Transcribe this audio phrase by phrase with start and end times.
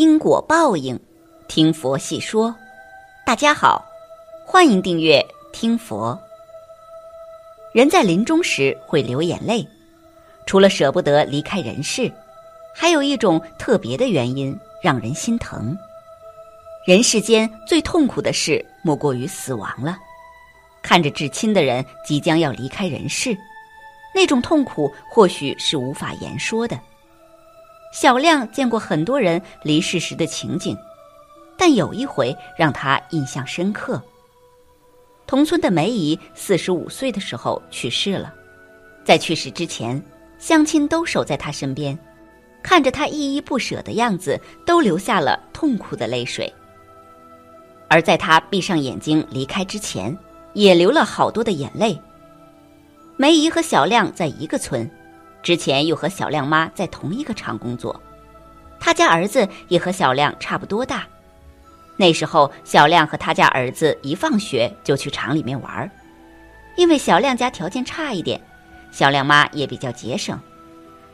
[0.00, 0.98] 因果报应，
[1.46, 2.56] 听佛细说。
[3.26, 3.84] 大家好，
[4.46, 6.18] 欢迎订阅听佛。
[7.74, 9.62] 人在临终时会流眼泪，
[10.46, 12.10] 除了舍不得离开人世，
[12.74, 15.76] 还有一种特别的原因让人心疼。
[16.86, 19.98] 人世间最痛苦的事莫过于死亡了，
[20.80, 23.36] 看着至亲的人即将要离开人世，
[24.14, 26.80] 那种痛苦或许是无法言说的。
[27.92, 30.76] 小亮见过很多人离世时的情景，
[31.56, 34.00] 但有一回让他印象深刻。
[35.26, 38.32] 同村的梅姨四十五岁的时候去世了，
[39.04, 40.02] 在去世之前，
[40.38, 41.96] 乡亲都守在她身边，
[42.62, 46.52] 看着她依依不舍的样子，都流下了痛苦的泪水。
[47.88, 50.16] 而在她闭上眼睛离开之前，
[50.54, 52.00] 也流了好多的眼泪。
[53.16, 54.88] 梅姨和小亮在一个村。
[55.42, 58.00] 之前又和小亮妈在同一个厂工作，
[58.78, 61.06] 他家儿子也和小亮差不多大。
[61.96, 65.90] 那时候，小亮和他家儿子一放学就去厂里面玩
[66.76, 68.40] 因为小亮家条件差一点，
[68.90, 70.38] 小亮妈也比较节省。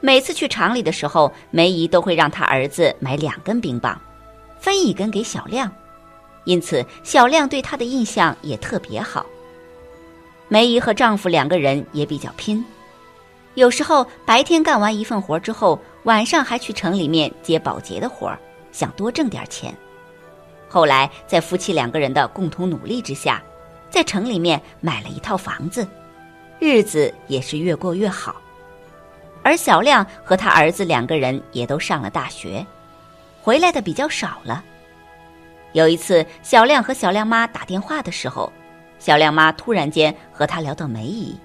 [0.00, 4.00] 每次去厂里的时候，梅姨都会让他儿子买两根冰棒，
[4.58, 5.70] 分一根给小亮，
[6.44, 9.24] 因此小亮对他的印象也特别好。
[10.48, 12.64] 梅姨和丈夫两个人也比较拼。
[13.54, 18.38] 有时候白天干完一份活之后，晚上还去城里面接保洁的活儿，
[18.72, 19.74] 想多挣点钱。
[20.68, 23.42] 后来在夫妻两个人的共同努力之下，
[23.90, 25.86] 在城里面买了一套房子，
[26.58, 28.36] 日子也是越过越好。
[29.42, 32.64] 而小亮和他儿子两个人也都上了大学，
[33.42, 34.64] 回来的比较少了。
[35.72, 38.50] 有一次，小亮和小亮妈打电话的时候，
[38.98, 41.36] 小亮妈突然间和他聊到梅姨，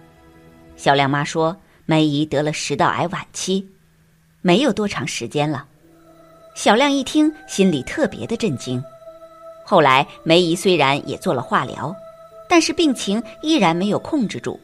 [0.77, 1.53] 小亮妈说。
[1.89, 3.66] 梅姨得了食道癌晚期，
[4.41, 5.66] 没有多长时间了。
[6.53, 8.83] 小亮一听，心里特别的震惊。
[9.64, 11.95] 后来，梅姨虽然也做了化疗，
[12.49, 14.59] 但是病情依然没有控制住。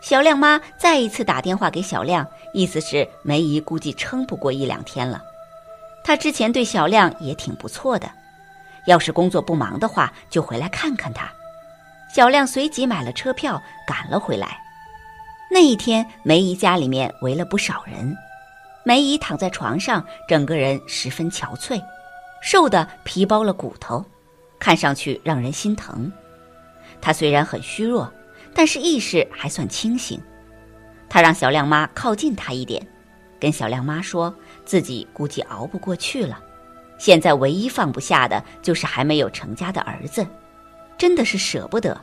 [0.00, 5.22] 小亮妈再一次打电话给小亮，意思是梅姨估计撑不过一两天了。
[6.02, 8.10] 她之前对小亮也挺不错的，
[8.88, 11.30] 要是工作不忙的话，就回来看看他。
[12.12, 14.58] 小亮随即买了车票赶了回来。
[15.50, 18.16] 那一天，梅姨家里面围了不少人。
[18.84, 21.82] 梅姨躺在床上，整个人十分憔悴，
[22.42, 24.04] 瘦的皮包了骨头，
[24.58, 26.10] 看上去让人心疼。
[27.00, 28.12] 她虽然很虚弱，
[28.54, 30.20] 但是意识还算清醒。
[31.08, 32.86] 她让小亮妈靠近她一点，
[33.40, 34.34] 跟小亮妈说
[34.66, 36.38] 自己估计熬不过去了。
[36.98, 40.26] 现在唯一放不下的就是还没有成家的儿子，
[40.98, 41.98] 真的是舍不得。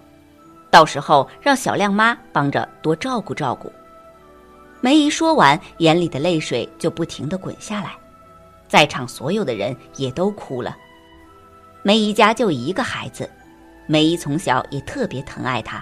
[0.75, 3.71] 到时候让小亮妈帮着多照顾照顾。
[4.81, 7.93] 梅姨说完，眼里的泪水就不停的滚下来，
[8.67, 10.75] 在场所有的人也都哭了。
[11.81, 13.29] 梅姨家就一个孩子，
[13.87, 15.81] 梅姨从小也特别疼爱他，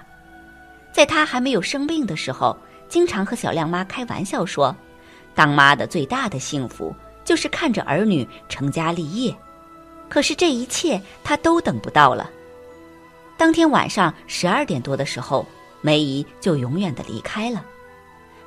[0.92, 2.56] 在他还没有生病的时候，
[2.88, 4.76] 经常和小亮妈开玩笑说，
[5.34, 9.36] 当妈的最大的幸福就是看着儿女成家立业，
[10.08, 12.30] 可是这一切她都等不到了。
[13.38, 15.46] 当天晚上十二点多的时候，
[15.82, 17.64] 梅姨就永远的离开了。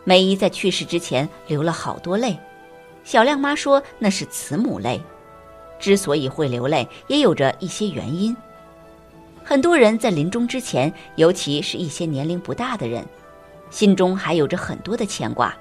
[0.04, 2.38] 梅姨在去世之前流了好多泪，
[3.04, 5.00] 小亮妈说那是慈母泪。
[5.78, 8.34] 之所以会流泪，也有着一些原因。
[9.44, 13.04] 很多人在临终之前，尤其是一些年龄不大的人，
[13.70, 15.54] 心中还有着很多的牵挂，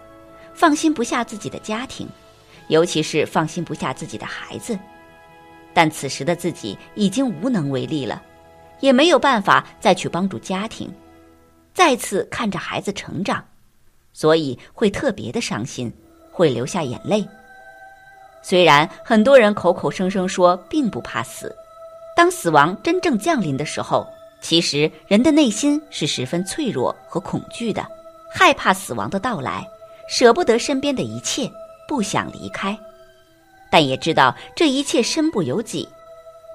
[0.54, 2.08] 放心不下自己的家庭，
[2.70, 4.80] 尤其是放心不下自己的孩子。
[5.74, 8.22] 但此时的自己已经无能为力了。
[8.86, 10.94] 也没有办法再去帮助家庭，
[11.74, 13.44] 再次看着孩子成长，
[14.14, 15.92] 所以会特别的伤心，
[16.32, 17.28] 会流下眼泪。
[18.44, 21.52] 虽然很多人口口声声说并不怕死，
[22.16, 24.06] 当死亡真正降临的时候，
[24.40, 27.84] 其实人的内心是十分脆弱和恐惧的，
[28.32, 29.68] 害怕死亡的到来，
[30.08, 31.52] 舍不得身边的一切，
[31.88, 32.78] 不想离开，
[33.72, 35.90] 但也知道这一切身不由己。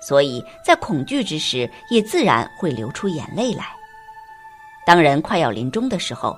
[0.01, 3.67] 所以在恐惧之时，也自然会流出眼泪来。
[4.87, 6.37] 当人快要临终的时候，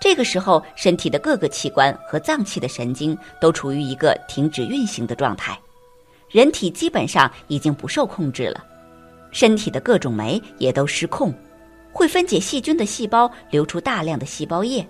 [0.00, 5.58] 这个时候身体的各个器官和脏器的神经都处于一个停止运行的状态，
[6.28, 8.62] 人体基本上已经不受控制了，
[9.30, 11.32] 身体的各种酶也都失控，
[11.92, 14.86] 会分解细菌的细胞流出大量的细胞液，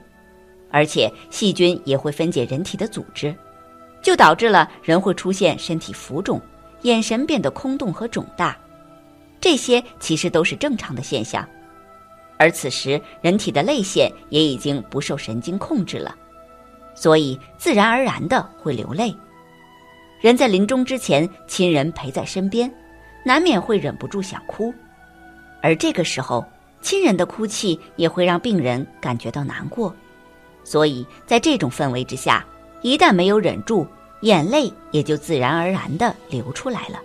[0.70, 3.32] 而且细菌也会分解人体的组织，
[4.02, 6.40] 就导致了人会出现身体浮肿。
[6.82, 8.56] 眼神变得空洞和肿大，
[9.40, 11.46] 这些其实都是正常的现象。
[12.38, 16.14] 而此时，人体的泪腺也已经不受神经控制了，
[16.94, 19.14] 所以自然而然的会流泪。
[20.20, 22.72] 人在临终之前，亲人陪在身边，
[23.24, 24.72] 难免会忍不住想哭，
[25.62, 26.44] 而这个时候，
[26.82, 29.94] 亲人的哭泣也会让病人感觉到难过，
[30.62, 32.44] 所以在这种氛围之下，
[32.82, 33.86] 一旦没有忍住，
[34.20, 37.00] 眼泪也就自然而然的流出来了。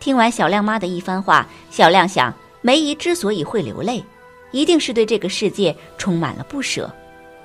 [0.00, 4.04] 听完小亮妈的一番话，小亮想，梅姨之所以会流泪，
[4.50, 6.90] 一定是对这个世界充满了不舍。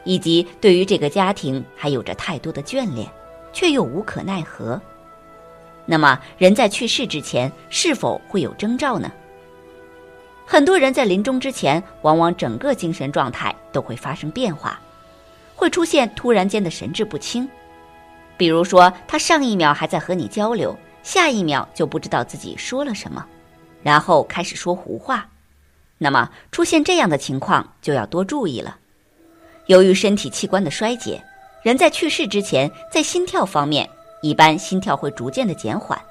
[0.05, 3.07] 以及对于这个家庭还有着太多的眷恋，
[3.51, 4.81] 却又无可奈何。
[5.85, 9.11] 那么，人在去世之前是否会有征兆呢？
[10.45, 14.79] 很多人在临终之前，往往整个精神状态都会发生变化，
[15.55, 17.47] 会出现突然间的神志不清。
[18.39, 23.25] 比如说，他上一秒还在和你交流，下一秒就不知道自己说了什么，
[23.83, 25.27] 然后开始说胡话。
[25.97, 28.77] 那么，出现这样的情况就要多注意了。
[29.65, 31.21] 由于身体器官的衰竭，
[31.63, 33.89] 人在去世之前，在心跳方面，
[34.21, 36.01] 一般心跳会逐渐的减缓，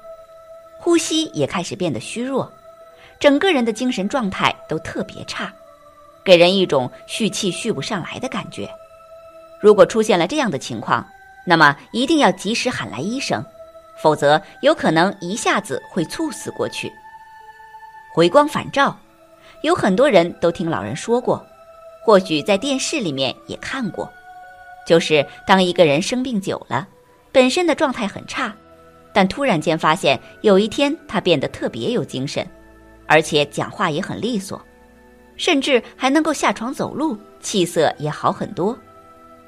[0.77, 2.53] 呼吸也开始变得虚弱，
[3.19, 5.51] 整个人的精神状态都特别差，
[6.23, 8.69] 给人一种蓄气蓄不上来的感觉。
[9.59, 11.03] 如果出现了这样的情况，
[11.49, 13.43] 那么一定要及时喊来医生，
[14.03, 16.93] 否则有可能一下子会猝死过去。
[18.13, 18.95] 回光返照，
[19.63, 21.43] 有很多人都听老人说过。
[22.05, 24.07] 或许在电视里面也看过，
[24.85, 26.87] 就是当一个人生病久了，
[27.31, 28.53] 本身的状态很差，
[29.11, 32.47] 但突然间发现有一天他变得特别有精神，
[33.07, 34.61] 而且讲话也很利索，
[35.35, 38.77] 甚至还能够下床走路，气色也好很多。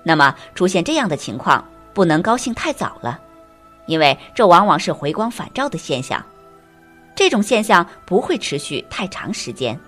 [0.04, 1.64] 那么出现这样的情况，
[1.94, 3.20] 不能高兴太早了，
[3.86, 6.24] 因为这往往是回光返照的现象，
[7.16, 9.80] 这种现象不会持续太长时间。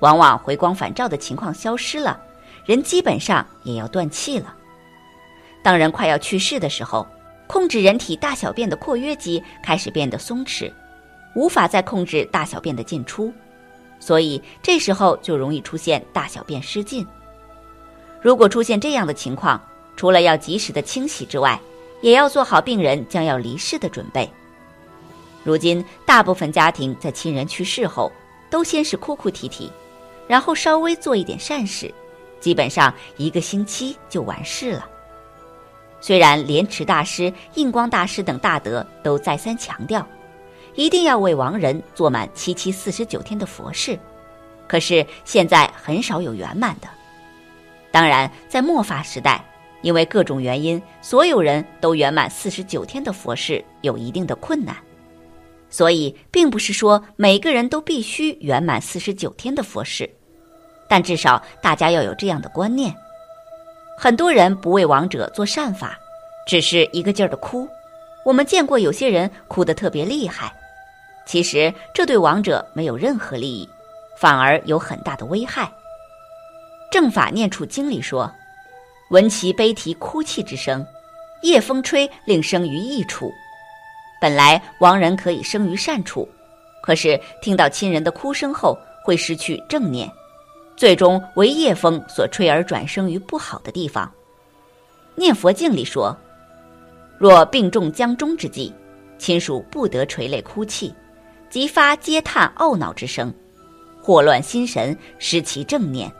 [0.00, 2.20] 往往回光返照的情况消失了，
[2.64, 4.54] 人基本上也要断气了。
[5.62, 7.06] 当人快要去世的时候，
[7.46, 10.72] 控制人体大小便的括约肌开始变得松弛，
[11.36, 13.32] 无法再控制大小便的进出，
[14.00, 17.06] 所以这时候就容易出现大小便失禁。
[18.20, 19.60] 如果出现这样的情况，
[20.02, 21.60] 除了要及时的清洗之外，
[22.00, 24.28] 也要做好病人将要离世的准备。
[25.44, 28.10] 如今，大部分家庭在亲人去世后，
[28.50, 29.70] 都先是哭哭啼啼。
[30.26, 31.94] 然后稍微做一点善事，
[32.40, 34.84] 基本上一个星期就完事了。
[36.00, 40.04] 虽然莲池大师、印光大师等大德都再三强调，
[40.74, 43.96] 一定要为亡人做满七七四十九天的佛事，
[44.66, 46.88] 可是现在很少有圆满的。
[47.92, 49.44] 当然，在末法时代，
[49.82, 54.74] 因为各种原因，所有人都圆满四十九天的佛事有一定的困难。
[55.68, 60.08] 所以，并不是说每个人都必须圆满四十九天的佛事，
[60.86, 62.94] 但至少大家要有这样的观念。
[63.98, 65.98] 很多人不为亡者做善法，
[66.46, 67.66] 只是一个劲儿的哭。
[68.24, 70.52] 我们见过有些人哭得特别厉害，
[71.26, 73.68] 其实这对亡者没有任何利益，
[74.18, 75.72] 反而有很大的危害。
[76.90, 78.30] 正法念处经里说
[79.12, 80.84] ：“闻其悲啼哭泣之声，
[81.42, 83.30] 夜风吹，令生于异处。”
[84.18, 86.26] 本来亡人可以生于善处，
[86.82, 88.74] 可是听到亲人的哭声后，
[89.04, 90.10] 会失去正念，
[90.76, 94.10] 最终为夜风所吹而转生于不好的地方。
[95.14, 96.16] 念佛经里说
[97.18, 98.72] ：“若病重将终之际，
[99.18, 100.94] 亲属不得垂泪哭泣，
[101.50, 103.30] 即发嗟叹懊恼之声，
[104.00, 106.10] 祸乱心神，失其正念，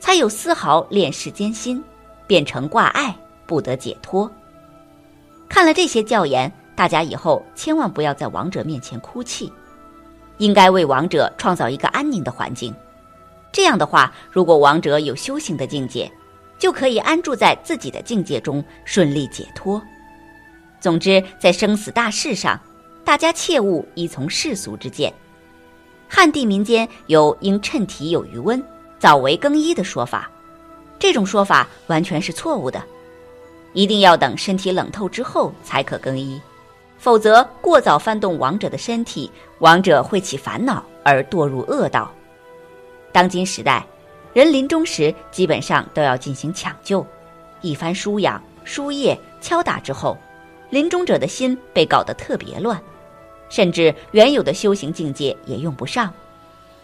[0.00, 1.80] 才有丝毫恋世间心，
[2.26, 3.16] 变成挂碍，
[3.46, 4.30] 不得解脱。”
[5.48, 6.52] 看了这些教言。
[6.76, 9.50] 大家以后千万不要在亡者面前哭泣，
[10.36, 12.74] 应该为亡者创造一个安宁的环境。
[13.50, 16.12] 这样的话，如果亡者有修行的境界，
[16.58, 19.80] 就可以安住在自己的境界中，顺利解脱。
[20.78, 22.60] 总之，在生死大事上，
[23.02, 25.10] 大家切勿依从世俗之见。
[26.06, 28.62] 汉地民间有应趁体有余温，
[28.98, 30.30] 早为更衣的说法，
[30.98, 32.82] 这种说法完全是错误的，
[33.72, 36.40] 一定要等身体冷透之后才可更衣。
[36.98, 42.10] 否则，过早翻动亡者的身体，亡者会起烦恼而堕入恶道。
[43.12, 43.86] 当今时代，
[44.32, 47.06] 人临终时基本上都要进行抢救，
[47.60, 50.16] 一番输氧、输液、敲打之后，
[50.70, 52.80] 临终者的心被搞得特别乱，
[53.50, 56.12] 甚至原有的修行境界也用不上。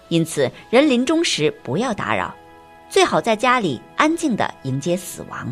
[0.08, 2.34] 因此，人临终时不要打扰，
[2.92, 5.50] 最好在家里安静地迎接死亡。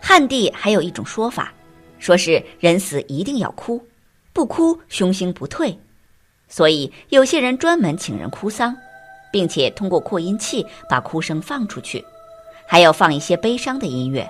[0.00, 1.52] 汉地还有一种说法。
[1.98, 3.84] 说是人死一定要哭，
[4.32, 5.76] 不哭凶星不退，
[6.48, 8.76] 所以有些人专门请人哭丧，
[9.32, 12.04] 并且通过扩音器把哭声放出去，
[12.68, 14.28] 还要放一些悲伤的音乐。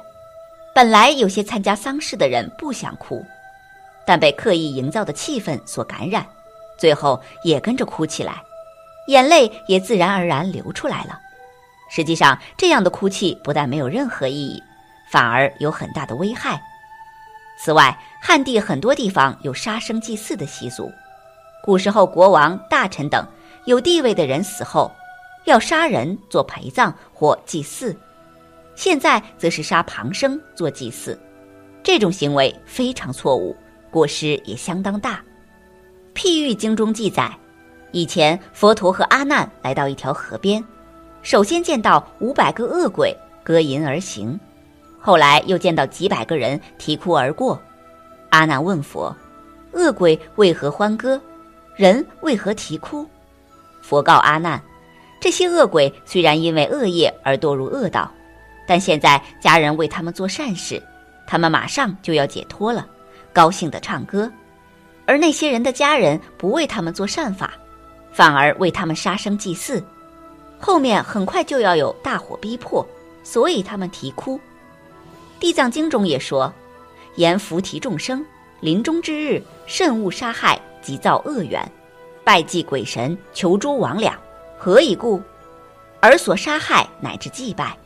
[0.75, 3.23] 本来有些参加丧事的人不想哭，
[4.07, 6.27] 但被刻意营造的气氛所感染，
[6.79, 8.43] 最后也跟着哭起来，
[9.09, 11.19] 眼泪也自然而然流出来了。
[11.95, 14.63] 实际上，这样的哭泣不但没有任何意义，
[15.11, 16.59] 反而有很大的危害。
[17.59, 20.91] 此外，汉地很多地方有杀生祭祀的习俗。
[21.63, 23.27] 古时候，国王、大臣等
[23.67, 24.91] 有地位的人死后，
[25.45, 27.95] 要杀人做陪葬或祭祀；
[28.75, 31.21] 现在则是杀旁生做祭祀。
[31.83, 33.55] 这种行为非常错误，
[33.91, 35.23] 过失也相当大。
[36.15, 37.31] 譬喻经中记载，
[37.91, 40.65] 以前佛陀和阿难来到一条河边，
[41.23, 44.39] 首先见到五百个恶鬼歌吟而行。
[44.99, 47.61] 后来又见到几百个人啼哭而过，
[48.31, 49.15] 阿难问佛
[49.73, 51.21] ：“恶鬼为何欢歌？
[51.75, 53.07] 人为何啼哭？”
[53.81, 54.61] 佛告阿难
[55.21, 58.11] ：“这些恶鬼虽然因为恶业而堕入恶道，
[58.67, 60.81] 但现在家人为他们做善事，
[61.27, 62.87] 他们马上就要解脱了，
[63.33, 64.31] 高兴地唱歌；
[65.05, 67.55] 而那些人的家人不为他们做善法，
[68.13, 69.83] 反而为他们杀生祭祀，
[70.63, 72.87] 后面很快就要有大火逼迫，
[73.25, 74.41] 所以他们啼哭。”
[75.41, 76.51] 地藏经中也说
[77.17, 78.25] ：“言菩提众生
[78.61, 81.61] 临终之日，慎勿杀害及造恶缘，
[82.23, 84.13] 拜祭鬼神，求诸魍魉。
[84.57, 85.21] 何以故？
[86.01, 87.77] 而所杀害乃至祭拜，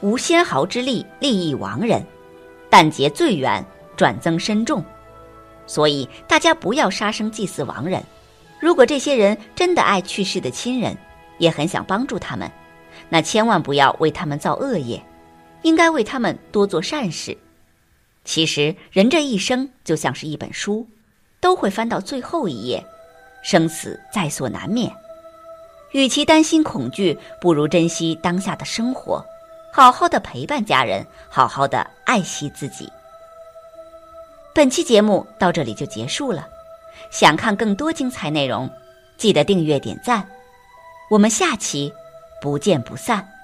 [0.00, 2.02] 无纤毫之力利益亡人，
[2.70, 3.62] 但结罪缘，
[3.94, 4.82] 转增深重。
[5.66, 8.02] 所以大家不要杀生祭祀亡人。
[8.58, 10.96] 如果这些人真的爱去世的亲人，
[11.38, 12.50] 也很想帮助他们，
[13.08, 15.02] 那千万不要为他们造恶业。”
[15.62, 17.36] 应该为他们多做善事。
[18.24, 20.86] 其实人这一生就像是一本书，
[21.40, 22.84] 都会翻到最后一页，
[23.42, 24.94] 生死在所难免。
[25.90, 29.24] 与其担心恐惧，不如珍惜当下的生活，
[29.72, 32.88] 好好的陪伴家人，好好的爱惜自己。
[34.54, 36.46] 本期节目到这里就结束了，
[37.10, 38.70] 想看更多精彩内容，
[39.16, 40.24] 记得订阅点赞。
[41.08, 41.92] 我们下期
[42.40, 43.35] 不见不散。